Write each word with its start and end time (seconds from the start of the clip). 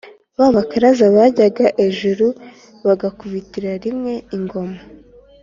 ba 0.37 0.47
bakaraza 0.55 1.05
bajyaga 1.15 1.65
ejuru, 1.85 2.25
bagakubitira 2.85 3.71
rimwe 3.85 4.13
ingoma. 4.35 4.77